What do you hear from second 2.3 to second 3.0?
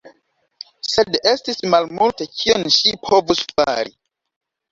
kion ŝi